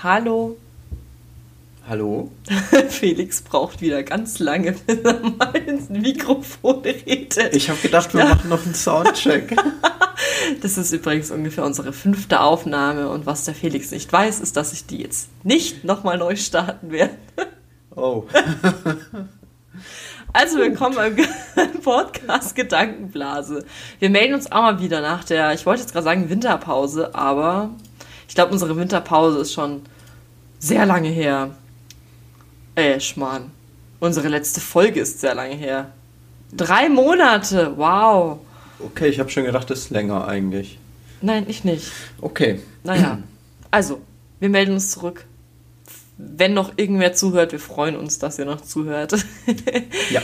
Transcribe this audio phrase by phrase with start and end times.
[0.00, 0.56] Hallo.
[1.88, 2.30] Hallo?
[2.88, 7.52] Felix braucht wieder ganz lange, bis er mal ins Mikrofon redet.
[7.52, 8.28] Ich habe gedacht, wir ja.
[8.28, 9.56] machen noch einen Soundcheck.
[10.62, 14.72] Das ist übrigens ungefähr unsere fünfte Aufnahme und was der Felix nicht weiß, ist, dass
[14.72, 17.14] ich die jetzt nicht nochmal neu starten werde.
[17.94, 18.24] Oh.
[20.32, 21.16] Also willkommen beim
[21.82, 23.64] Podcast Gedankenblase.
[23.98, 27.70] Wir melden uns auch mal wieder nach der, ich wollte jetzt gerade sagen Winterpause, aber
[28.28, 29.82] ich glaube, unsere Winterpause ist schon
[30.58, 31.56] sehr lange her.
[32.74, 33.50] Äh, Schmarrn.
[34.00, 35.92] Unsere letzte Folge ist sehr lange her.
[36.52, 38.38] Drei Monate, wow.
[38.78, 40.78] Okay, ich habe schon gedacht, das ist länger eigentlich.
[41.20, 41.90] Nein, ich nicht.
[42.20, 42.60] Okay.
[42.84, 43.18] Naja,
[43.70, 44.00] also,
[44.38, 45.24] wir melden uns zurück.
[46.16, 49.14] Wenn noch irgendwer zuhört, wir freuen uns, dass ihr noch zuhört.
[50.10, 50.22] ja.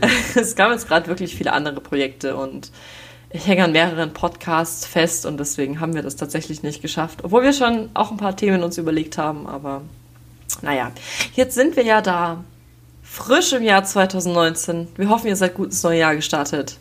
[0.34, 2.70] es gab jetzt gerade wirklich viele andere Projekte und
[3.30, 7.24] ich hänge an mehreren Podcasts fest und deswegen haben wir das tatsächlich nicht geschafft.
[7.24, 9.82] Obwohl wir schon auch ein paar Themen uns überlegt haben, aber
[10.62, 10.92] naja,
[11.34, 12.44] jetzt sind wir ja da.
[13.02, 14.88] Frisch im Jahr 2019.
[14.96, 16.78] Wir hoffen, ihr seid gut ins neue Jahr gestartet.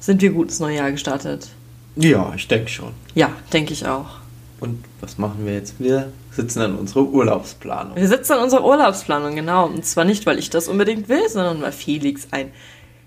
[0.00, 1.48] Sind wir gut ins neue Jahr gestartet?
[1.96, 2.92] Ja, ich denke schon.
[3.14, 4.18] Ja, denke ich auch.
[4.60, 5.78] Und was machen wir jetzt?
[5.78, 7.96] Wir sitzen an unserer Urlaubsplanung.
[7.96, 9.66] Wir sitzen an unserer Urlaubsplanung, genau.
[9.66, 12.52] Und zwar nicht, weil ich das unbedingt will, sondern weil Felix ein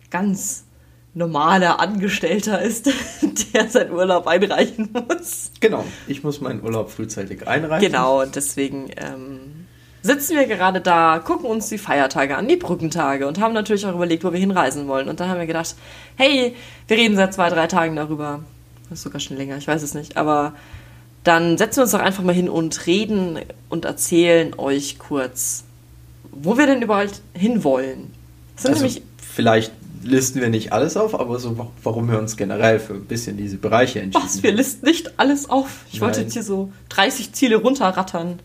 [0.09, 0.63] ganz
[1.13, 2.89] normaler Angestellter ist,
[3.53, 5.51] der seinen Urlaub einreichen muss.
[5.59, 7.91] Genau, ich muss meinen Urlaub frühzeitig einreichen.
[7.91, 9.65] Genau, und deswegen ähm,
[10.01, 13.95] sitzen wir gerade da, gucken uns die Feiertage an, die Brückentage und haben natürlich auch
[13.95, 15.09] überlegt, wo wir hinreisen wollen.
[15.09, 15.75] Und dann haben wir gedacht,
[16.15, 16.55] hey,
[16.87, 18.43] wir reden seit zwei, drei Tagen darüber.
[18.89, 20.17] Das ist sogar schon länger, ich weiß es nicht.
[20.17, 20.53] Aber
[21.23, 25.63] dann setzen wir uns doch einfach mal hin und reden und erzählen euch kurz,
[26.31, 28.13] wo wir denn überall hinwollen.
[28.55, 29.71] Das sind also nämlich vielleicht
[30.03, 33.57] listen wir nicht alles auf, aber so, warum wir uns generell für ein bisschen diese
[33.57, 35.85] Bereiche entschieden Was, wir listen nicht alles auf?
[35.87, 36.01] Ich Nein.
[36.01, 38.39] wollte jetzt hier so 30 Ziele runterrattern.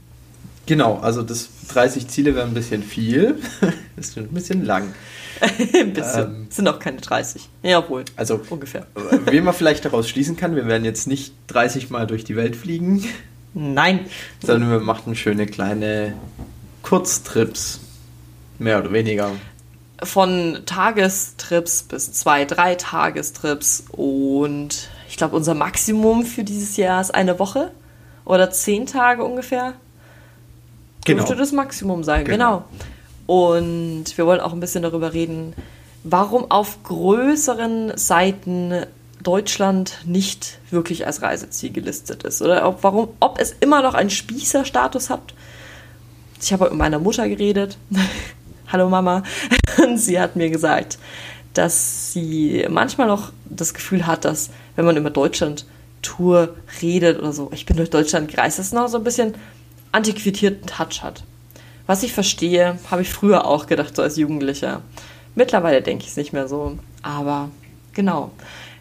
[0.66, 3.36] Genau, also das 30 Ziele wäre ein bisschen viel.
[3.96, 4.94] das ist ein bisschen lang.
[5.74, 6.24] ein bisschen.
[6.24, 7.48] Ähm, sind auch keine 30.
[7.62, 8.04] Ja, wohl.
[8.16, 8.86] Also ungefähr.
[9.30, 12.56] Wie man vielleicht daraus schließen kann, wir werden jetzt nicht 30 Mal durch die Welt
[12.56, 13.04] fliegen.
[13.52, 14.00] Nein.
[14.44, 16.14] Sondern wir machen schöne kleine
[16.82, 17.80] Kurztrips.
[18.58, 19.32] Mehr oder weniger
[20.02, 27.14] von Tagestrips bis zwei, drei Tagestrips und ich glaube, unser Maximum für dieses Jahr ist
[27.14, 27.70] eine Woche
[28.24, 29.74] oder zehn Tage ungefähr.
[31.04, 31.18] Genau.
[31.18, 32.64] Dürfte das Maximum sein, genau.
[33.26, 33.44] genau.
[33.48, 35.54] Und wir wollen auch ein bisschen darüber reden,
[36.02, 38.86] warum auf größeren Seiten
[39.22, 42.42] Deutschland nicht wirklich als Reiseziel gelistet ist.
[42.42, 45.34] Oder ob, warum, ob es immer noch einen Spießerstatus hat.
[46.40, 47.78] Ich habe mit meiner Mutter geredet.
[48.72, 49.22] Hallo Mama.
[49.82, 50.98] Und sie hat mir gesagt,
[51.52, 55.66] dass sie manchmal noch das Gefühl hat, dass wenn man über Deutschland
[56.02, 59.34] Tour redet oder so, ich bin durch Deutschland gereist, dass es noch so ein bisschen
[59.92, 61.24] antiquitierten Touch hat.
[61.86, 64.80] Was ich verstehe, habe ich früher auch gedacht, so als Jugendlicher.
[65.34, 66.78] Mittlerweile denke ich es nicht mehr so.
[67.02, 67.50] Aber
[67.92, 68.30] genau.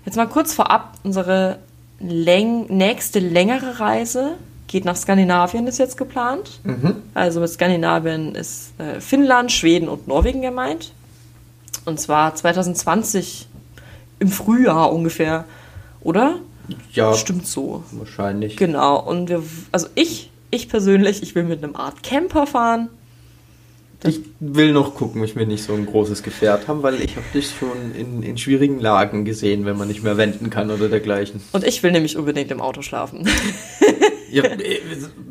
[0.05, 1.59] Jetzt mal kurz vorab, unsere
[1.99, 4.35] läng nächste längere Reise
[4.67, 6.59] geht nach Skandinavien, ist jetzt geplant.
[6.63, 6.95] Mhm.
[7.13, 10.93] Also mit Skandinavien ist äh, Finnland, Schweden und Norwegen gemeint.
[11.85, 13.47] Und zwar 2020
[14.19, 15.45] im Frühjahr ungefähr,
[16.01, 16.39] oder?
[16.93, 17.13] Ja.
[17.13, 17.83] Stimmt so.
[17.91, 18.55] Wahrscheinlich.
[18.55, 18.99] Genau.
[18.99, 22.89] Und wir, also ich, ich persönlich, ich will mit einem Art Camper fahren.
[24.05, 27.25] Ich will noch gucken, ich will nicht so ein großes Gefährt haben, weil ich habe
[27.33, 31.41] dich schon in, in schwierigen Lagen gesehen, wenn man nicht mehr wenden kann oder dergleichen.
[31.53, 33.25] Und ich will nämlich unbedingt im Auto schlafen.
[34.33, 34.79] Ja, äh,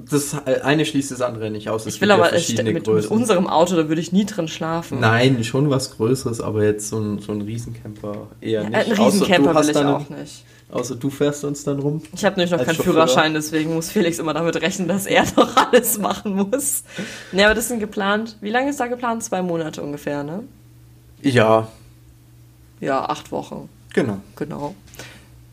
[0.09, 1.87] das eine schließt das andere nicht aus.
[1.87, 5.01] Es ich will aber ja mit, mit, unserem Auto, da würde ich nie drin schlafen.
[5.01, 8.75] Nein, schon was Größeres, aber jetzt so ein, so ein Riesencamper eher nicht.
[8.75, 10.45] Ein Riesencamper will ich auch nicht.
[10.71, 12.01] Außer du fährst uns dann rum.
[12.15, 12.95] Ich habe nämlich noch keinen Chauffeur.
[12.95, 16.85] Führerschein, deswegen muss Felix immer damit rechnen, dass er doch alles machen muss.
[17.33, 18.39] Ne, aber das sind geplant.
[18.41, 19.23] Wie lange ist da geplant?
[19.23, 20.45] Zwei Monate ungefähr, ne?
[21.21, 21.69] Ja.
[22.81, 23.69] Ja, acht Wochen.
[23.93, 24.21] Genau.
[24.37, 24.75] Genau.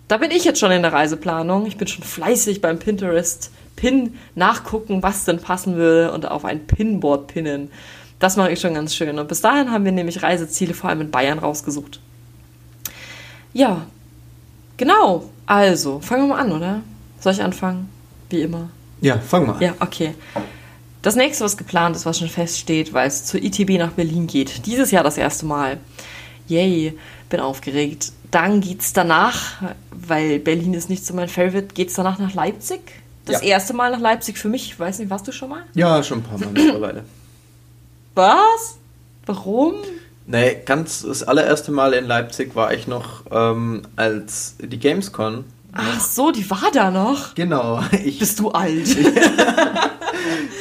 [0.09, 1.67] Da bin ich jetzt schon in der Reiseplanung.
[1.67, 6.65] Ich bin schon fleißig beim Pinterest Pin nachgucken, was denn passen würde und auf ein
[6.65, 7.69] Pinboard pinnen.
[8.17, 9.19] Das mache ich schon ganz schön.
[9.19, 12.01] Und bis dahin haben wir nämlich Reiseziele vor allem in Bayern rausgesucht.
[13.53, 13.85] Ja,
[14.77, 15.29] genau.
[15.45, 16.81] Also, fangen wir mal an, oder?
[17.19, 17.87] Soll ich anfangen?
[18.31, 18.71] Wie immer.
[19.01, 19.61] Ja, fang mal an.
[19.61, 20.15] Ja, okay.
[21.03, 24.65] Das nächste, was geplant ist, was schon feststeht, weil es zur ITB nach Berlin geht.
[24.65, 25.77] Dieses Jahr das erste Mal.
[26.47, 26.97] Yay,
[27.29, 28.11] bin aufgeregt.
[28.31, 29.61] Dann geht's danach,
[29.91, 32.81] weil Berlin ist nicht so mein Favorite, geht's danach nach Leipzig.
[33.25, 33.49] Das ja.
[33.49, 34.65] erste Mal nach Leipzig für mich.
[34.71, 35.63] Ich weiß nicht, warst du schon mal?
[35.73, 37.03] Ja, schon ein paar Mal mittlerweile.
[38.15, 38.77] Was?
[39.25, 39.75] Warum?
[40.25, 45.45] Nee, ganz das allererste Mal in Leipzig war ich noch ähm, als die Gamescom.
[45.73, 47.35] Ach so, die war da noch?
[47.35, 47.81] Genau.
[48.03, 48.87] Ich, Bist du alt?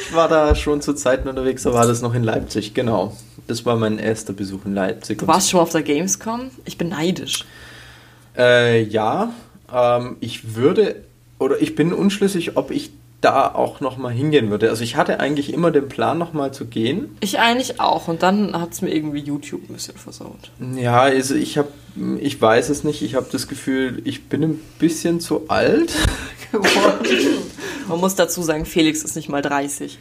[0.07, 3.15] ich war da schon zu Zeiten unterwegs, da war das noch in Leipzig, genau.
[3.47, 5.19] Das war mein erster Besuch in Leipzig.
[5.19, 6.51] Du warst schon mal auf der Gamescom?
[6.65, 7.45] Ich bin neidisch.
[8.37, 9.33] Äh, ja,
[9.73, 11.03] ähm, ich würde,
[11.39, 12.91] oder ich bin unschlüssig, ob ich
[13.21, 14.69] da auch nochmal hingehen würde.
[14.69, 17.17] Also ich hatte eigentlich immer den Plan, nochmal zu gehen.
[17.19, 18.07] Ich eigentlich auch.
[18.07, 20.51] Und dann hat es mir irgendwie YouTube ein bisschen versaut.
[20.75, 21.69] Ja, also ich habe,
[22.19, 23.01] ich weiß es nicht.
[23.01, 25.93] Ich habe das Gefühl, ich bin ein bisschen zu alt
[26.51, 27.43] geworden.
[27.87, 29.99] Man muss dazu sagen, Felix ist nicht mal 30.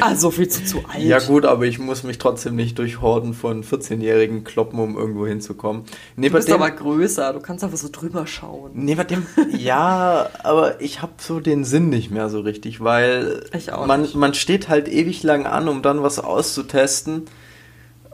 [0.00, 1.02] Ah, so viel zu, zu alt.
[1.02, 5.26] Ja gut, aber ich muss mich trotzdem nicht durch Horden von 14-Jährigen kloppen, um irgendwo
[5.26, 5.84] hinzukommen.
[6.16, 8.72] Neben du bist dem, aber größer, du kannst einfach so drüber schauen.
[8.74, 9.26] Neben dem,
[9.56, 13.44] ja, aber ich habe so den Sinn nicht mehr so richtig, weil
[13.86, 17.26] man, man steht halt ewig lang an, um dann was auszutesten.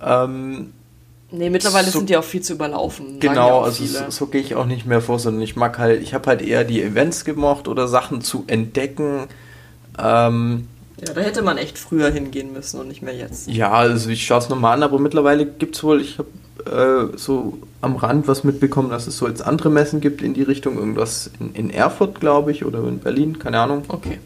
[0.00, 0.72] Ähm,
[1.32, 3.18] Nee, mittlerweile so, sind die auch viel zu überlaufen.
[3.18, 6.12] Genau, also so, so gehe ich auch nicht mehr vor, sondern ich mag halt, ich
[6.12, 9.28] habe halt eher die Events gemocht oder Sachen zu entdecken.
[9.98, 10.68] Ähm,
[11.04, 13.48] ja, da hätte man echt früher hingehen müssen und nicht mehr jetzt.
[13.48, 17.16] Ja, also ich schaue es nochmal an, aber mittlerweile gibt es wohl, ich habe äh,
[17.16, 20.76] so am Rand was mitbekommen, dass es so jetzt andere Messen gibt in die Richtung,
[20.76, 23.84] irgendwas in, in Erfurt, glaube ich, oder in Berlin, keine Ahnung.
[23.88, 24.18] Okay.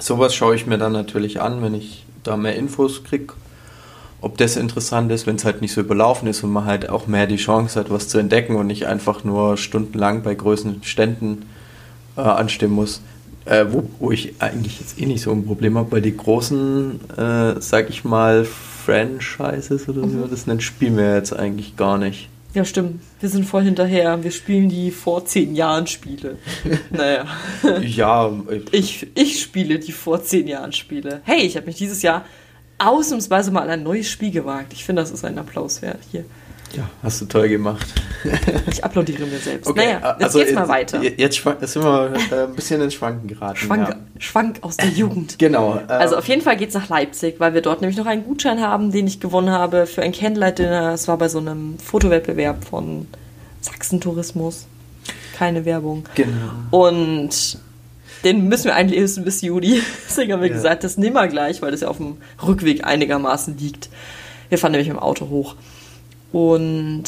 [0.00, 3.34] Sowas schaue ich mir dann natürlich an, wenn ich da mehr Infos kriege.
[4.22, 7.08] Ob das interessant ist, wenn es halt nicht so überlaufen ist und man halt auch
[7.08, 11.46] mehr die Chance hat, was zu entdecken und nicht einfach nur stundenlang bei größeren Ständen
[12.16, 13.02] äh, anstehen muss.
[13.44, 17.00] Äh, wo, wo ich eigentlich jetzt eh nicht so ein Problem habe, weil die großen,
[17.16, 20.20] äh, sag ich mal, Franchises oder mhm.
[20.22, 22.28] so, das nennt spielen wir jetzt eigentlich gar nicht.
[22.54, 23.00] Ja, stimmt.
[23.18, 24.22] Wir sind voll hinterher.
[24.22, 26.36] Wir spielen die vor zehn Jahren Spiele.
[26.90, 27.24] naja.
[27.80, 28.30] ja.
[28.70, 31.22] Ich, ich spiele die vor zehn Jahren Spiele.
[31.24, 32.24] Hey, ich habe mich dieses Jahr
[32.88, 34.72] ausnahmsweise mal ein neues Spiel gewagt.
[34.72, 36.00] Ich finde, das ist ein Applaus wert.
[36.10, 36.24] Hier.
[36.74, 37.86] Ja, hast du toll gemacht.
[38.70, 39.68] ich applaudiere mir selbst.
[39.68, 41.02] Okay, naja, jetzt also geht's mal weiter.
[41.02, 43.58] Jetzt sind wir äh, ein bisschen ins Schwanken geraten.
[43.58, 43.96] Schwank, ja.
[44.18, 45.36] Schwank aus der Jugend.
[45.42, 45.76] Genau.
[45.76, 48.60] Äh, also auf jeden Fall geht's nach Leipzig, weil wir dort nämlich noch einen Gutschein
[48.60, 50.92] haben, den ich gewonnen habe für ein Candlelight-Dinner.
[50.92, 53.06] Es war bei so einem Fotowettbewerb von
[53.60, 54.66] Sachsen-Tourismus.
[55.36, 56.04] Keine Werbung.
[56.14, 56.52] Genau.
[56.70, 57.58] Und
[58.24, 59.82] den müssen wir einlesen bis Juli.
[60.08, 60.54] Deswegen haben wir ja.
[60.54, 63.88] gesagt, das nehmen wir gleich, weil das ja auf dem Rückweg einigermaßen liegt.
[64.48, 65.56] Wir fahren nämlich im Auto hoch.
[66.32, 67.04] Und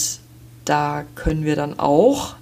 [0.65, 2.37] da können wir dann auch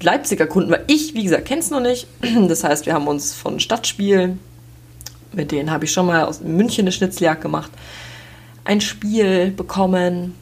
[0.00, 2.06] Leipzig erkunden, weil ich, wie gesagt, kenne es noch nicht.
[2.48, 4.38] Das heißt, wir haben uns von Stadtspiel,
[5.32, 7.70] mit denen habe ich schon mal aus München eine Schnitzeljagd gemacht,
[8.64, 10.34] ein Spiel bekommen,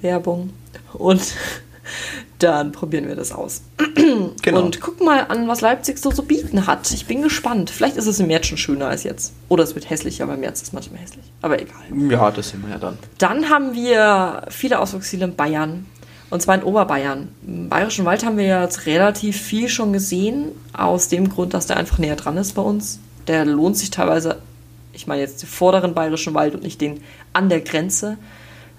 [0.00, 0.50] Werbung.
[0.92, 1.20] Und
[2.38, 3.62] dann probieren wir das aus.
[4.42, 4.62] Genau.
[4.62, 6.90] Und gucken mal an, was Leipzig so zu bieten hat.
[6.92, 7.68] Ich bin gespannt.
[7.70, 9.34] Vielleicht ist es im März schon schöner als jetzt.
[9.48, 11.24] Oder es wird hässlicher, aber im März ist es manchmal hässlich.
[11.42, 11.82] Aber egal.
[12.10, 12.98] Ja, das sehen wir ja dann.
[13.18, 15.86] Dann haben wir viele Ausflugsziele in Bayern.
[16.30, 17.28] Und zwar in Oberbayern.
[17.46, 20.52] Im Bayerischen Wald haben wir jetzt relativ viel schon gesehen.
[20.72, 23.00] Aus dem Grund, dass der einfach näher dran ist bei uns.
[23.26, 24.40] Der lohnt sich teilweise,
[24.92, 27.02] ich meine jetzt den vorderen Bayerischen Wald und nicht den
[27.32, 28.16] an der Grenze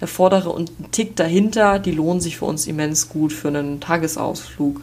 [0.00, 3.80] der vordere und ein Tick dahinter, die lohnen sich für uns immens gut für einen
[3.80, 4.80] Tagesausflug.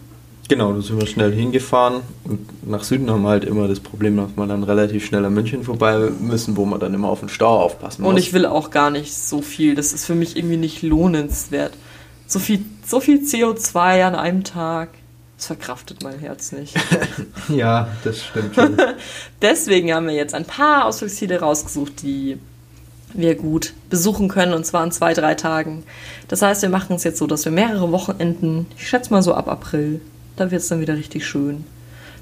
[0.49, 4.15] Genau, da sind wir schnell hingefahren und nach Süden haben wir halt immer das Problem,
[4.15, 7.27] dass wir dann relativ schnell an München vorbei müssen, wo man dann immer auf den
[7.27, 8.11] Stau aufpassen muss.
[8.11, 11.73] Und ich will auch gar nicht so viel, das ist für mich irgendwie nicht lohnenswert.
[12.27, 14.89] So viel, so viel CO2 an einem Tag,
[15.35, 16.75] das verkraftet mein Herz nicht.
[17.49, 18.77] ja, das stimmt schon.
[19.41, 22.37] Deswegen haben wir jetzt ein paar Ausflugsziele rausgesucht, die
[23.13, 25.83] wir gut besuchen können und zwar in zwei, drei Tagen.
[26.27, 29.33] Das heißt, wir machen es jetzt so, dass wir mehrere Wochenenden, ich schätze mal so
[29.33, 30.01] ab April,
[30.35, 31.63] da wird es dann wieder richtig schön,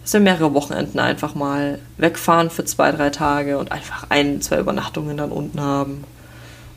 [0.04, 4.60] dass wir mehrere Wochenenden einfach mal wegfahren für zwei, drei Tage und einfach ein, zwei
[4.60, 6.04] Übernachtungen dann unten haben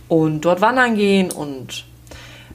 [0.09, 1.85] und dort wandern gehen und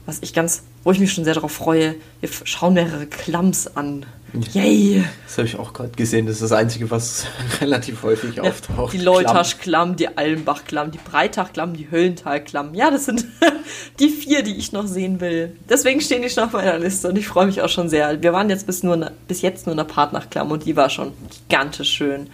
[0.06, 4.04] was ich ganz, wo ich mich schon sehr darauf freue, wir schauen mehrere Klams an.
[4.52, 5.04] Yay!
[5.24, 6.26] Das habe ich auch gerade gesehen.
[6.26, 7.26] Das ist das Einzige, was
[7.60, 8.92] relativ häufig auftaucht.
[8.92, 12.74] Die Leutasch-Klamm, die Almbach-Klamm, die Breitach-Klamm, die Höllental-Klamm.
[12.74, 13.24] Ja, das sind
[14.00, 15.56] die vier, die ich noch sehen will.
[15.68, 18.22] Deswegen stehen die schon auf meiner Liste und ich freue mich auch schon sehr.
[18.22, 21.12] Wir waren jetzt bis, nur, bis jetzt nur in der Partnach-Klamm und die war schon
[21.30, 22.28] gigantisch schön.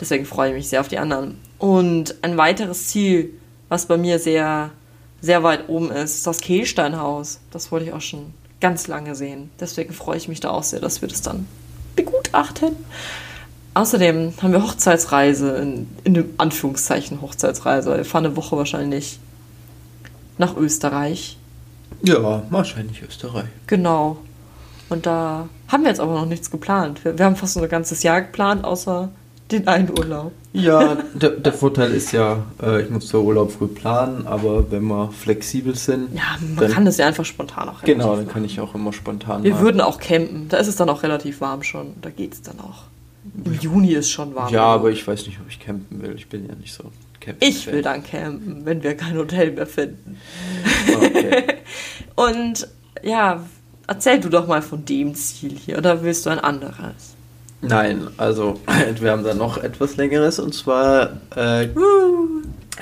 [0.00, 1.38] Deswegen freue ich mich sehr auf die anderen.
[1.58, 3.30] Und ein weiteres Ziel,
[3.68, 4.70] was bei mir sehr,
[5.20, 7.40] sehr weit oben ist, ist das Kehlsteinhaus.
[7.50, 9.50] Das wollte ich auch schon ganz lange sehen.
[9.60, 11.46] Deswegen freue ich mich da auch sehr, dass wir das dann
[11.96, 12.74] begutachten.
[13.74, 17.94] Außerdem haben wir Hochzeitsreise, in, in dem Anführungszeichen Hochzeitsreise.
[17.94, 19.18] Wir fahren eine Woche wahrscheinlich
[20.38, 21.36] nach Österreich.
[22.00, 23.50] Ja, wahrscheinlich Österreich.
[23.66, 24.16] Genau.
[24.88, 27.04] Und da haben wir jetzt aber noch nichts geplant.
[27.04, 29.10] Wir, wir haben fast ein ganzes Jahr geplant, außer
[29.50, 30.32] den einen Urlaub.
[30.52, 34.84] Ja, der, der Vorteil ist ja, äh, ich muss zwar Urlaub früh planen, aber wenn
[34.84, 36.14] wir flexibel sind.
[36.14, 38.92] Ja, man dann, kann das ja einfach spontan auch Genau, dann kann ich auch immer
[38.92, 39.42] spontan.
[39.42, 39.64] Wir machen.
[39.64, 40.48] würden auch campen.
[40.48, 41.94] Da ist es dann auch relativ warm schon.
[42.00, 42.84] Da geht es dann auch.
[43.44, 44.52] Im Juni ist schon warm.
[44.52, 46.14] Ja, aber ich weiß nicht, ob ich campen will.
[46.16, 46.84] Ich bin ja nicht so
[47.20, 47.46] campen.
[47.46, 50.18] Ich will dann campen, wenn wir kein Hotel mehr finden.
[50.94, 51.44] Okay.
[52.14, 52.68] Und
[53.02, 53.44] ja,
[53.86, 57.13] erzähl du doch mal von dem Ziel hier, oder willst du ein anderes?
[57.68, 58.60] Nein, also
[59.00, 61.68] wir haben da noch etwas längeres und zwar äh,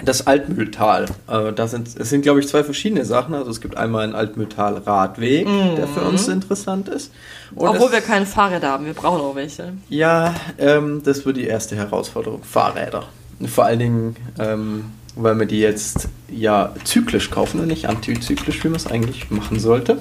[0.04, 1.06] das Altmühltal.
[1.28, 3.34] Äh, das sind, es sind, glaube ich, zwei verschiedene Sachen.
[3.34, 5.76] Also es gibt einmal einen Altmühltal-Radweg, mhm.
[5.76, 7.12] der für uns interessant ist.
[7.54, 9.74] Und Obwohl es, wir keine Fahrräder haben, wir brauchen auch welche.
[9.88, 12.42] Ja, ähm, das wird die erste Herausforderung.
[12.42, 13.04] Fahrräder.
[13.46, 14.84] Vor allen Dingen, ähm,
[15.16, 19.58] weil wir die jetzt ja zyklisch kaufen und nicht antizyklisch, wie man es eigentlich machen
[19.58, 19.98] sollte.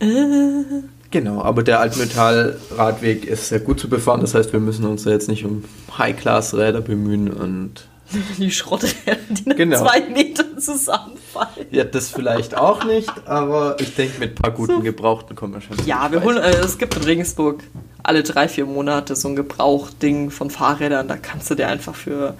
[0.00, 0.06] Äh.
[1.16, 4.20] Genau, aber der Altmetall-Radweg ist sehr gut zu befahren.
[4.20, 5.64] Das heißt, wir müssen uns jetzt nicht um
[5.96, 7.88] High-Class-Räder bemühen und.
[8.38, 9.78] Die Schrotträder, die nach genau.
[9.78, 11.68] zwei Metern zusammenfallen.
[11.70, 14.80] Ja, das vielleicht auch nicht, aber ich denke, mit ein paar guten so.
[14.80, 15.78] Gebrauchten kommen wir schon.
[15.86, 17.62] Ja, wir holen, äh, es gibt in Regensburg
[18.02, 21.08] alle drei, vier Monate so ein Gebrauchding von Fahrrädern.
[21.08, 22.34] Da kannst du dir einfach für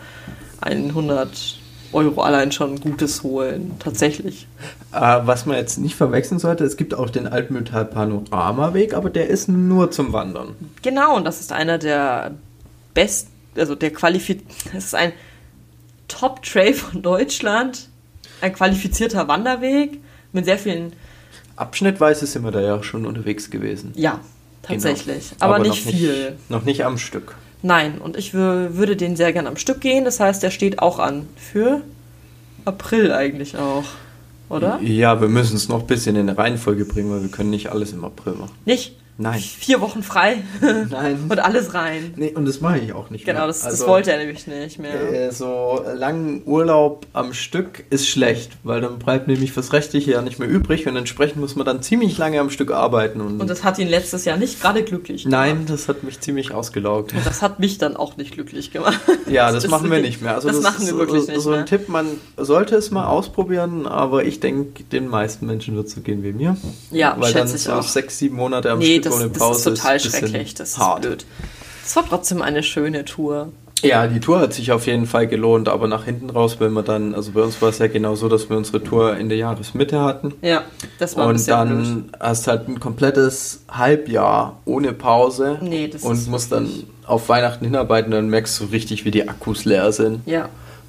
[0.61, 1.59] 100
[1.93, 4.47] Euro allein schon Gutes holen, tatsächlich.
[4.93, 9.29] Äh, was man jetzt nicht verwechseln sollte, es gibt auch den Altmühltal Panoramaweg, aber der
[9.29, 10.55] ist nur zum Wandern.
[10.83, 12.35] Genau, und das ist einer der
[12.95, 15.13] best, also der qualifiziert, es ist ein
[16.09, 17.89] Top-Trail von Deutschland,
[18.41, 19.99] ein qualifizierter Wanderweg
[20.33, 20.93] mit sehr vielen.
[21.57, 23.93] Abschnittweise sind wir da ja schon unterwegs gewesen.
[23.97, 24.21] Ja,
[24.63, 25.31] tatsächlich.
[25.31, 25.45] Genau.
[25.45, 26.31] Aber, aber, nicht viel.
[26.33, 27.35] Nicht, noch nicht am Stück.
[27.67, 30.05] Nein, und ich würde den sehr gern am Stück gehen.
[30.05, 31.27] Das heißt, der steht auch an.
[31.35, 31.81] Für
[32.65, 33.83] April eigentlich auch,
[34.49, 34.79] oder?
[34.83, 37.73] Ja, wir müssen es noch ein bisschen in eine Reihenfolge bringen, weil wir können nicht
[37.73, 38.55] alles im April machen.
[38.67, 38.95] Nicht?
[39.19, 39.41] Nein.
[39.41, 40.43] Vier Wochen frei.
[40.61, 41.27] Nein.
[41.29, 42.13] und alles rein.
[42.17, 43.43] Nee, und das mache ich auch nicht genau, mehr.
[43.43, 45.13] Genau, das, also, das wollte er nämlich nicht mehr.
[45.13, 50.23] Äh, so langen Urlaub am Stück ist schlecht, weil dann bleibt nämlich fürs restliche Jahr
[50.23, 53.21] nicht mehr übrig und entsprechend muss man dann ziemlich lange am Stück arbeiten.
[53.23, 55.41] Und, und das hat ihn letztes Jahr nicht gerade glücklich gemacht.
[55.41, 57.15] Nein, das hat mich ziemlich ausgelaugt.
[57.15, 59.01] Und das hat mich dann auch nicht glücklich gemacht.
[59.29, 60.35] Ja, das, das machen wir nicht mehr.
[60.35, 61.59] Also das, das machen wir wirklich so, nicht so mehr.
[61.59, 62.07] So ein Tipp, man
[62.37, 66.33] sollte es mal ausprobieren, aber ich denke, den meisten Menschen wird es so gehen wie
[66.33, 66.57] mir.
[66.91, 70.55] Ja, weil dann so sechs, sieben Monate am nee, Stück ohne Pause ist total schrecklich.
[70.55, 71.03] Das ist hart.
[71.03, 71.27] blöd.
[71.85, 73.53] Es war trotzdem eine schöne Tour.
[73.83, 76.83] Ja, die Tour hat sich auf jeden Fall gelohnt, aber nach hinten raus, wenn wir
[76.83, 79.37] dann, also bei uns war es ja genau so, dass wir unsere Tour in der
[79.37, 80.33] Jahresmitte hatten.
[80.41, 80.65] Ja,
[80.99, 82.21] das war Und dann blöd.
[82.21, 86.69] hast halt ein komplettes Halbjahr ohne Pause nee, das und musst dann
[87.05, 90.27] auf Weihnachten hinarbeiten, dann merkst du richtig, wie die Akkus leer sind.
[90.27, 90.49] Ja.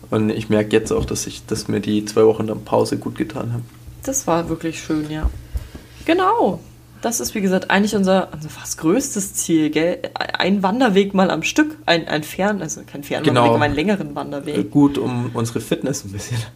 [0.10, 3.18] Und ich merke jetzt auch, dass ich, dass mir die zwei Wochen dann Pause gut
[3.18, 3.66] getan haben.
[4.04, 5.30] Das war wirklich schön, ja.
[6.06, 6.62] Genau
[7.02, 10.00] das ist, wie gesagt, eigentlich unser, unser fast größtes Ziel, gell?
[10.16, 13.56] Ein Wanderweg mal am Stück, ein, ein fern, also kein Fernwanderweg, genau.
[13.56, 14.58] aber einen längeren Wanderweg.
[14.58, 16.38] Äh, gut, um unsere Fitness ein bisschen.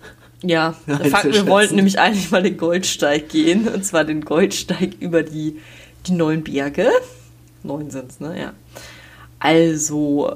[0.43, 0.73] Ja,
[1.09, 5.59] Fakt, wir wollten nämlich eigentlich mal den Goldsteig gehen, und zwar den Goldsteig über die,
[6.07, 6.89] die neuen Berge.
[7.61, 8.39] Neun sind es, ne?
[8.39, 8.53] Ja.
[9.37, 10.35] Also,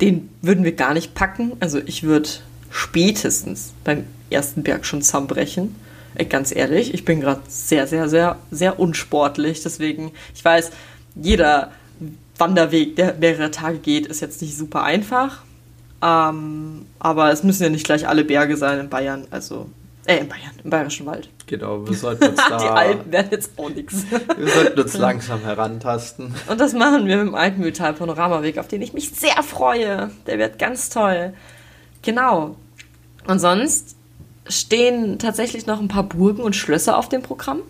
[0.00, 1.52] den würden wir gar nicht packen.
[1.60, 2.30] Also, ich würde
[2.70, 5.74] spätestens beim ersten Berg schon zusammenbrechen.
[6.28, 9.62] Ganz ehrlich, ich bin gerade sehr, sehr, sehr, sehr unsportlich.
[9.62, 10.70] Deswegen, ich weiß,
[11.14, 11.72] jeder
[12.38, 15.42] Wanderweg, der mehrere Tage geht, ist jetzt nicht super einfach.
[16.02, 19.26] Ähm, aber es müssen ja nicht gleich alle Berge sein in Bayern.
[19.30, 19.70] Also,
[20.06, 21.28] äh, in Bayern, im Bayerischen Wald.
[21.46, 22.58] Genau, wir sollten uns da.
[22.58, 24.04] Die Alpen werden jetzt auch nichts.
[24.36, 26.34] Wir sollten uns langsam herantasten.
[26.48, 30.10] Und das machen wir mit dem Alpenmühltal Panoramaweg, auf den ich mich sehr freue.
[30.26, 31.34] Der wird ganz toll.
[32.02, 32.56] Genau.
[33.26, 33.96] Und sonst
[34.48, 37.60] stehen tatsächlich noch ein paar Burgen und Schlösser auf dem Programm.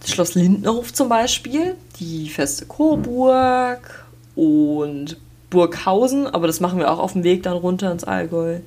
[0.00, 5.16] Das Schloss Lindnerhof zum Beispiel, die Feste Coburg und
[5.50, 8.58] Burghausen, aber das machen wir auch auf dem Weg dann runter ins Allgäu.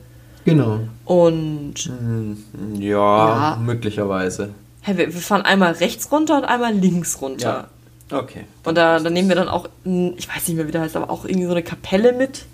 [0.46, 0.79] Genau.
[1.05, 1.75] Und.
[1.75, 2.43] Hm,
[2.79, 3.60] ja, ja.
[3.62, 4.51] möglicherweise.
[4.81, 7.67] Hey, wir, wir, fahren einmal rechts runter und einmal links runter.
[8.10, 8.17] Ja.
[8.17, 8.46] Okay.
[8.63, 11.10] Und da, da nehmen wir dann auch, ich weiß nicht mehr, wie der heißt, aber
[11.10, 12.46] auch irgendwie so eine Kapelle mit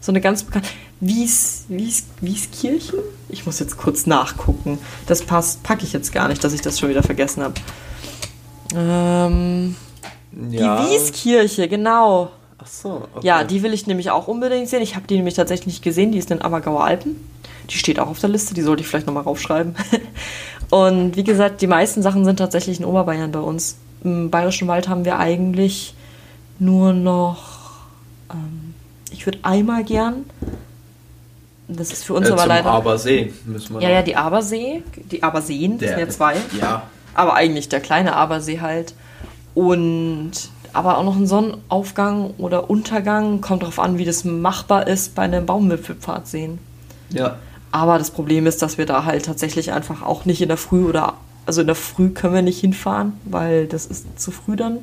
[0.00, 0.68] so eine ganz bekannte.
[1.04, 3.00] Wies, Wies, Wieskirchen?
[3.28, 4.78] Ich muss jetzt kurz nachgucken.
[5.08, 7.54] Das passt, packe ich jetzt gar nicht, dass ich das schon wieder vergessen habe.
[8.72, 9.74] Ähm,
[10.48, 10.86] ja.
[10.86, 12.30] Die Wieskirche, genau.
[12.56, 13.08] Ach so.
[13.16, 13.26] Okay.
[13.26, 14.80] Ja, die will ich nämlich auch unbedingt sehen.
[14.80, 16.12] Ich habe die nämlich tatsächlich nicht gesehen.
[16.12, 17.16] Die ist in den Ammergauer Alpen.
[17.68, 18.54] Die steht auch auf der Liste.
[18.54, 19.74] Die sollte ich vielleicht nochmal raufschreiben.
[20.70, 23.76] Und wie gesagt, die meisten Sachen sind tatsächlich in Oberbayern bei uns.
[24.04, 25.94] Im Bayerischen Wald haben wir eigentlich
[26.60, 27.72] nur noch.
[28.30, 28.74] Ähm,
[29.10, 30.26] ich würde einmal gern.
[31.76, 32.70] Das ist für uns äh, aber leider.
[32.70, 33.82] Abersee müssen wir.
[33.82, 34.82] Ja, ja, die Abersee.
[35.10, 36.36] Die Aberseen, das sind ja zwei.
[36.60, 36.82] Ja.
[37.14, 38.94] Aber eigentlich der kleine Abersee halt.
[39.54, 40.32] Und
[40.72, 43.40] aber auch noch ein Sonnenaufgang oder Untergang.
[43.40, 46.58] Kommt darauf an, wie das machbar ist bei einem Baumwipfelpfad sehen.
[47.10, 47.36] Ja.
[47.70, 50.84] Aber das Problem ist, dass wir da halt tatsächlich einfach auch nicht in der Früh
[50.84, 51.14] oder
[51.46, 54.78] also in der Früh können wir nicht hinfahren, weil das ist zu früh dann.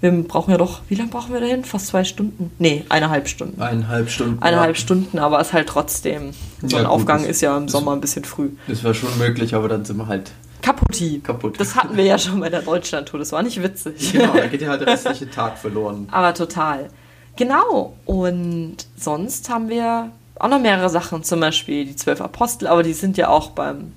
[0.00, 1.64] Wir brauchen ja doch, wie lange brauchen wir dahin?
[1.64, 2.52] Fast zwei Stunden?
[2.58, 3.60] Nee, eineinhalb Stunden.
[3.60, 4.40] Eineinhalb Stunden.
[4.42, 4.80] Eineinhalb ja.
[4.80, 6.30] Stunden, aber es ist halt trotzdem.
[6.62, 8.50] So ein gut, Aufgang ist ja im Sommer ein bisschen früh.
[8.68, 10.30] Das wäre schon möglich, aber dann sind wir halt
[10.62, 11.20] Kaputti.
[11.20, 11.58] Kaputt.
[11.58, 13.18] Das hatten wir ja schon bei der Deutschlandtour.
[13.18, 14.12] Das war nicht witzig.
[14.18, 16.08] Genau, da geht ja halt der restliche Tag verloren.
[16.10, 16.90] Aber total.
[17.36, 17.96] Genau.
[18.04, 22.92] Und sonst haben wir auch noch mehrere Sachen, zum Beispiel die zwölf Apostel, aber die
[22.92, 23.92] sind ja auch beim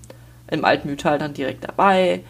[0.50, 2.24] im Altmühltal dann direkt dabei.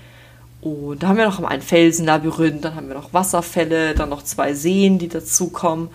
[0.62, 4.54] Und da haben wir noch ein Felsenlabyrinth, dann haben wir noch Wasserfälle, dann noch zwei
[4.54, 5.90] Seen, die dazukommen.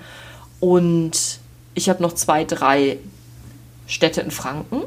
[0.58, 1.38] Und
[1.74, 2.98] ich habe noch zwei, drei
[3.86, 4.82] Städte in Franken,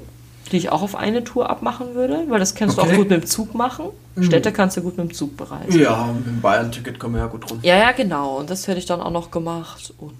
[0.51, 2.87] die ich auch auf eine Tour abmachen würde, weil das kannst okay.
[2.87, 3.85] du auch gut mit dem Zug machen.
[4.15, 4.23] Mhm.
[4.23, 5.79] Städte kannst du gut mit dem Zug bereisen.
[5.79, 7.59] Ja, mit dem Bayern-Ticket kommen wir ja gut rum.
[7.61, 8.37] Ja, ja, genau.
[8.37, 9.93] Und das hätte ich dann auch noch gemacht.
[9.97, 10.13] Und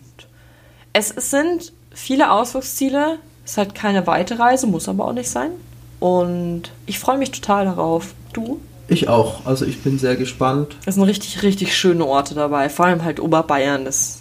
[0.93, 3.17] es, es sind viele Ausflugsziele.
[3.43, 5.51] Es ist halt keine weite Reise, muss aber auch nicht sein.
[5.99, 8.13] Und ich freue mich total darauf.
[8.31, 8.61] Du?
[8.89, 9.45] Ich auch.
[9.45, 10.75] Also ich bin sehr gespannt.
[10.85, 12.69] Es sind richtig, richtig schöne Orte dabei.
[12.69, 13.85] Vor allem halt Oberbayern.
[13.85, 14.19] Das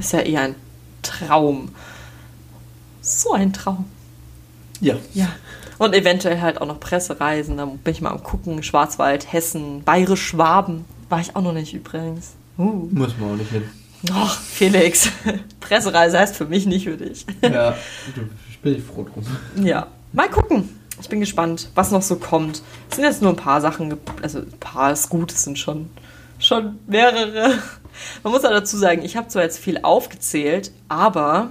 [0.00, 0.54] ist ja eher ein
[1.02, 1.68] Traum.
[3.02, 3.84] So ein Traum.
[4.80, 4.96] Ja.
[5.12, 5.28] Ja.
[5.78, 7.58] Und eventuell halt auch noch Pressereisen.
[7.58, 8.62] Da bin ich mal am gucken.
[8.62, 10.84] Schwarzwald, Hessen, Bayerisch-Schwaben.
[11.10, 12.32] War ich auch noch nicht übrigens.
[12.56, 12.88] Uh.
[12.90, 13.64] Muss man auch nicht hin.
[14.12, 15.08] Ach, Felix.
[15.60, 17.26] Pressereise heißt für mich nicht für dich.
[17.42, 17.76] Ja,
[18.50, 19.24] ich bin froh drum.
[19.64, 19.88] Ja.
[20.12, 20.68] Mal gucken.
[21.04, 22.62] Ich bin gespannt, was noch so kommt.
[22.88, 25.90] Es sind jetzt nur ein paar Sachen, also ein paar ist gut, es sind schon,
[26.38, 27.58] schon mehrere.
[28.22, 31.50] Man muss auch dazu sagen, ich habe zwar jetzt viel aufgezählt, aber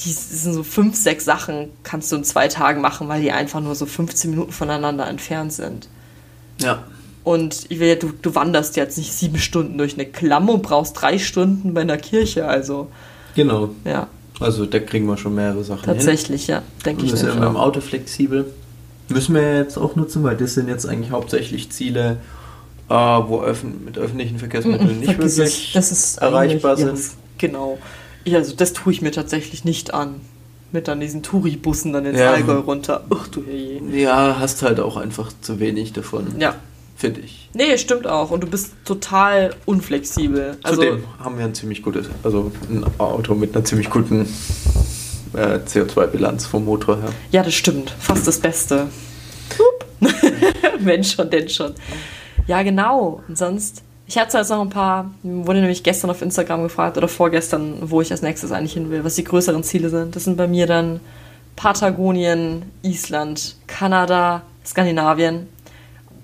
[0.00, 3.60] die sind so fünf, sechs Sachen, kannst du in zwei Tagen machen, weil die einfach
[3.60, 5.88] nur so 15 Minuten voneinander entfernt sind.
[6.60, 6.82] Ja.
[7.22, 10.62] Und ich will ja, du, du wanderst jetzt nicht sieben Stunden durch eine Klamm und
[10.62, 12.88] brauchst drei Stunden bei einer Kirche, also.
[13.36, 13.70] Genau.
[13.84, 14.08] Ja.
[14.40, 16.56] Also da kriegen wir schon mehrere Sachen Tatsächlich, hin.
[16.56, 17.12] ja, denke ich.
[17.12, 18.52] Ist ja mit dem Auto flexibel.
[19.08, 22.18] Müssen wir jetzt auch nutzen, weil das sind jetzt eigentlich hauptsächlich Ziele,
[22.88, 26.98] äh, wo öffn mit öffentlichen Verkehrsmitteln nicht wirklich das ist erreichbar sind.
[26.98, 27.04] Ja,
[27.38, 27.78] genau.
[28.24, 30.20] Ja, also das tue ich mir tatsächlich nicht an.
[30.72, 32.32] Mit dann diesen Touri-Bussen dann ins ja.
[32.32, 33.04] Allgäu runter.
[33.14, 33.80] Ach du je.
[33.92, 36.34] Ja, hast halt auch einfach zu wenig davon.
[36.40, 36.56] Ja.
[36.96, 37.50] Finde ich.
[37.54, 38.30] Nee, stimmt auch.
[38.30, 40.56] Und du bist total unflexibel.
[40.62, 44.28] Also Zudem haben wir ein ziemlich gutes, also ein Auto mit einer ziemlich guten
[45.36, 47.10] äh, CO2-Bilanz vom Motor her.
[47.30, 47.90] Ja, das stimmt.
[47.98, 48.88] Fast das Beste.
[50.80, 51.74] Wenn schon, denn schon.
[52.46, 53.22] Ja, genau.
[53.26, 57.08] Und sonst, ich hatte jetzt noch ein paar, wurde nämlich gestern auf Instagram gefragt oder
[57.08, 60.14] vorgestern, wo ich als nächstes eigentlich hin will, was die größeren Ziele sind.
[60.14, 61.00] Das sind bei mir dann
[61.56, 65.48] Patagonien, Island, Kanada, Skandinavien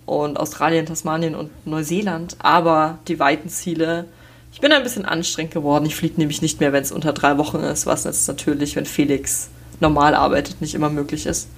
[0.07, 2.37] und Australien, Tasmanien und Neuseeland.
[2.41, 4.07] Aber die weiten Ziele
[4.53, 5.87] ich bin ein bisschen anstrengend geworden.
[5.87, 8.87] Ich fliege nämlich nicht mehr, wenn es unter drei Wochen ist, was jetzt natürlich, wenn
[8.87, 9.49] Felix
[9.81, 11.49] normal arbeitet, nicht immer möglich ist.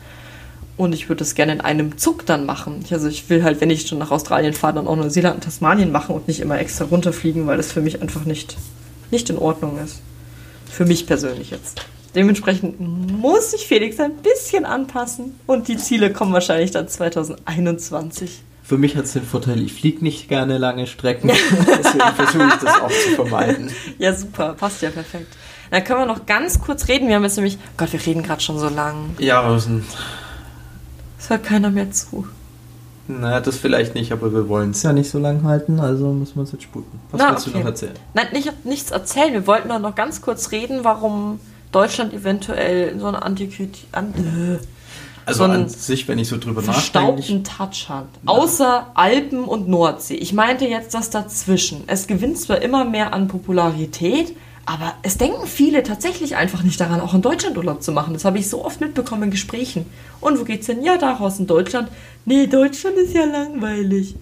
[0.76, 2.84] Und ich würde das gerne in einem Zug dann machen.
[2.90, 5.92] Also ich will halt, wenn ich schon nach Australien fahre, dann auch Neuseeland und Tasmanien
[5.92, 8.56] machen und nicht immer extra runterfliegen, weil das für mich einfach nicht,
[9.10, 10.00] nicht in Ordnung ist.
[10.70, 11.82] Für mich persönlich jetzt.
[12.14, 18.42] Dementsprechend muss sich Felix ein bisschen anpassen und die Ziele kommen wahrscheinlich dann 2021.
[18.62, 21.28] Für mich hat es den Vorteil, ich fliege nicht gerne lange Strecken.
[21.30, 23.70] Deswegen versuche ich das auch zu vermeiden.
[23.98, 24.54] Ja, super.
[24.54, 25.36] Passt ja perfekt.
[25.70, 27.08] Dann können wir noch ganz kurz reden.
[27.08, 27.58] Wir haben jetzt nämlich.
[27.76, 29.16] Gott, wir reden gerade schon so lang.
[29.18, 29.84] Ja, wir müssen.
[31.18, 32.26] Es hört keiner mehr zu.
[33.08, 36.36] Naja, das vielleicht nicht, aber wir wollen es ja nicht so lang halten, also müssen
[36.36, 37.00] wir uns jetzt sputen.
[37.10, 37.52] Was Na, willst okay.
[37.52, 37.92] du noch erzählen?
[38.14, 39.32] Nein, nicht, nichts erzählen.
[39.32, 41.40] Wir wollten noch ganz kurz reden, warum
[41.72, 43.86] Deutschland eventuell so eine Antiquität.
[43.92, 44.14] An
[45.24, 47.22] also so an sich, wenn ich so drüber nachdenke.
[47.22, 48.06] Verstaubten Touch hat.
[48.24, 48.32] Ja.
[48.32, 50.14] Außer Alpen und Nordsee.
[50.14, 51.84] Ich meinte jetzt das dazwischen.
[51.86, 57.00] Es gewinnt zwar immer mehr an Popularität, aber es denken viele tatsächlich einfach nicht daran,
[57.00, 58.14] auch in Deutschland Urlaub zu machen.
[58.14, 59.86] Das habe ich so oft mitbekommen in Gesprächen.
[60.20, 60.82] Und wo geht's denn?
[60.84, 61.88] Ja, daraus in Deutschland.
[62.24, 64.14] Nee, Deutschland ist ja langweilig.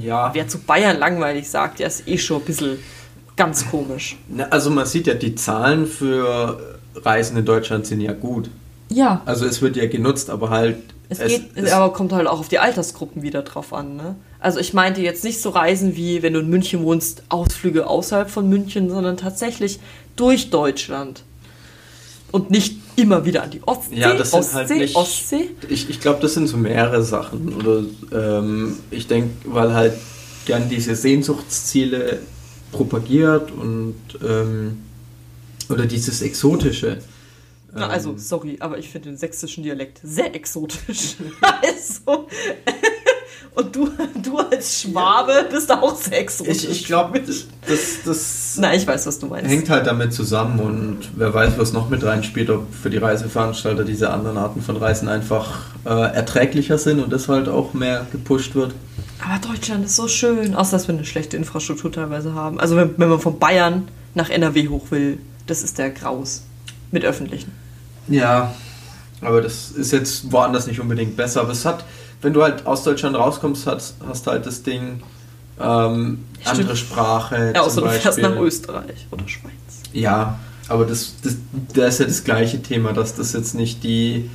[0.00, 0.32] Ja.
[0.32, 2.78] Wer zu Bayern langweilig sagt, der ist eh schon ein bisschen
[3.36, 4.16] ganz komisch.
[4.50, 8.48] Also man sieht ja, die Zahlen für Reisen in Deutschland sind ja gut.
[8.90, 9.22] Ja.
[9.24, 10.78] Also es wird ja genutzt, aber halt.
[11.08, 14.16] Es, es geht, es aber kommt halt auch auf die Altersgruppen wieder drauf an, ne?
[14.40, 18.30] Also ich meinte jetzt nicht so Reisen wie, wenn du in München wohnst, Ausflüge außerhalb
[18.30, 19.80] von München, sondern tatsächlich
[20.16, 21.22] durch Deutschland.
[22.30, 25.50] Und nicht immer wieder an die Ostsee, ja, das Ostsee, halt nicht, Ostsee.
[25.68, 27.54] Ich, ich glaube, das sind so mehrere Sachen.
[27.54, 29.94] Oder ähm, ich denke, weil halt
[30.44, 32.20] gern diese Sehnsuchtsziele
[32.72, 34.82] propagiert und ähm,
[35.68, 36.98] oder dieses Exotische.
[37.74, 38.18] Na, also, ähm.
[38.18, 41.16] sorry, aber ich finde den sächsischen Dialekt sehr exotisch.
[41.40, 42.28] also.
[43.54, 43.88] Und du,
[44.20, 45.42] du als Schwabe ja.
[45.42, 46.64] bist auch sehr exotisch.
[46.64, 49.48] Ich, ich glaube, das, das das Na, ich weiß, was du meinst.
[49.48, 53.84] hängt halt damit zusammen und wer weiß, was noch mit reinspielt, ob für die Reiseveranstalter
[53.84, 58.56] diese anderen Arten von Reisen einfach äh, erträglicher sind und das halt auch mehr gepusht
[58.56, 58.74] wird.
[59.24, 62.58] Aber Deutschland ist so schön, außer dass wir eine schlechte Infrastruktur teilweise haben.
[62.58, 66.42] Also wenn, wenn man von Bayern nach NRW hoch will, das ist der Graus.
[66.90, 67.52] Mit öffentlichen.
[68.08, 68.54] Ja,
[69.20, 71.42] aber das ist jetzt woanders nicht unbedingt besser.
[71.42, 71.84] Aber es hat,
[72.20, 75.02] wenn du halt aus Deutschland rauskommst, hast, hast halt das Ding
[75.60, 77.52] ähm, andere Sprache.
[77.54, 79.52] Ja, außer du fährst nach Österreich oder Schweiz.
[79.92, 80.38] Ja,
[80.68, 81.36] aber das, das,
[81.74, 84.30] da ist ja das gleiche Thema, dass das jetzt nicht die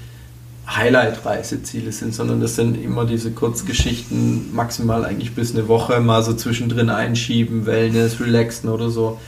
[0.68, 6.34] Highlight-Reiseziele sind, sondern das sind immer diese Kurzgeschichten, maximal eigentlich bis eine Woche, mal so
[6.34, 9.20] zwischendrin einschieben, Wellness, relaxen oder so.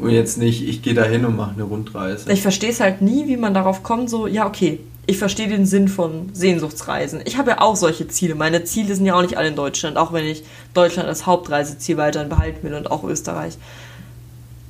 [0.00, 2.30] Und jetzt nicht, ich gehe da hin und mache eine Rundreise.
[2.32, 5.66] Ich verstehe es halt nie, wie man darauf kommt, so, ja, okay, ich verstehe den
[5.66, 7.20] Sinn von Sehnsuchtsreisen.
[7.24, 8.34] Ich habe ja auch solche Ziele.
[8.34, 11.96] Meine Ziele sind ja auch nicht alle in Deutschland, auch wenn ich Deutschland als Hauptreiseziel
[11.96, 13.58] weiterhin behalten will und auch Österreich.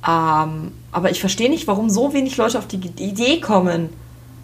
[0.07, 3.89] Ähm, aber ich verstehe nicht, warum so wenig Leute auf die Idee kommen,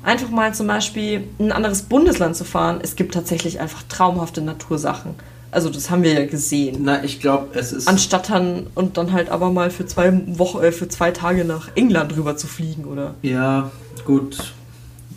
[0.04, 2.80] einfach mal zum Beispiel in ein anderes Bundesland zu fahren.
[2.82, 5.15] Es gibt tatsächlich einfach traumhafte Natursachen.
[5.52, 6.80] Also das haben wir ja gesehen.
[6.82, 7.88] Na, ich glaube, es ist.
[7.88, 11.70] Anstatt dann und dann halt aber mal für zwei Wochen, äh, für zwei Tage nach
[11.76, 13.16] England rüber zu fliegen, oder?
[13.22, 13.72] Ja,
[14.06, 14.54] gut.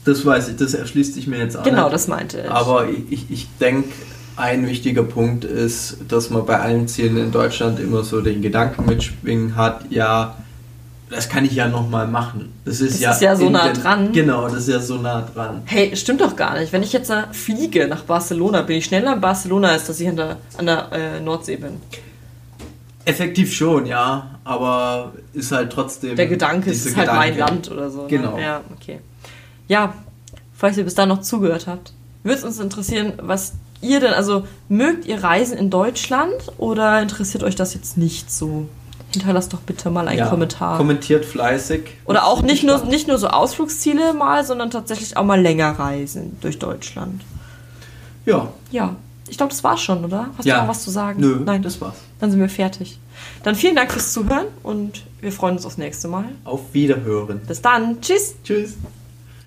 [0.05, 1.65] Das weiß ich, das erschließt sich mir jetzt an.
[1.65, 2.51] Genau, das meinte ich.
[2.51, 3.91] Aber ich, ich denke,
[4.37, 8.87] ein wichtiger Punkt ist, dass man bei allen Zielen in Deutschland immer so den Gedanken
[8.87, 10.39] mitschwingen hat, ja,
[11.11, 12.53] das kann ich ja nochmal machen.
[12.65, 14.13] Das ist Das ja, ist ja so nah den- dran.
[14.13, 15.63] Genau, das ist ja so nah dran.
[15.67, 16.73] Hey, stimmt doch gar nicht.
[16.73, 20.17] Wenn ich jetzt fliege nach Barcelona, bin ich schneller in Barcelona, als dass ich an
[20.17, 21.81] der, an der äh, Nordsee bin.
[23.05, 26.17] Effektiv schon, ja, aber ist halt trotzdem.
[26.17, 27.55] Der Gedanke, ist halt mein Gedanke.
[27.55, 28.03] Land oder so.
[28.03, 28.09] Ne?
[28.09, 28.39] Genau.
[28.39, 29.01] Ja, okay.
[29.69, 29.95] Ja,
[30.55, 31.93] falls ihr bis da noch zugehört habt,
[32.23, 37.43] würde es uns interessieren, was ihr denn, also mögt ihr Reisen in Deutschland oder interessiert
[37.43, 38.69] euch das jetzt nicht so?
[39.13, 40.77] Hinterlasst doch bitte mal einen Ja, Kommentar.
[40.77, 41.83] Kommentiert fleißig.
[42.05, 46.37] Oder auch nicht nur, nicht nur so Ausflugsziele mal, sondern tatsächlich auch mal länger reisen
[46.41, 47.23] durch Deutschland.
[48.27, 48.97] Ja, Ja,
[49.29, 50.29] ich glaube, das war's schon, oder?
[50.39, 50.57] Hast Ja.
[50.57, 51.21] du noch was zu sagen?
[51.21, 51.97] nö, Nein, das war's.
[52.21, 52.99] dann sind wir fertig.
[53.43, 56.25] Dann vielen Dank fürs Zuhören und wir freuen uns aufs nächste Mal.
[56.45, 57.41] Auf Wiederhören.
[57.47, 58.01] Bis dann.
[58.01, 58.35] Tschüss.
[58.45, 58.75] Tschüss.